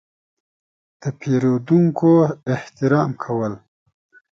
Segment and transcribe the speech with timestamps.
[1.01, 2.11] –د پېرودونکو
[2.55, 3.53] احترام کول.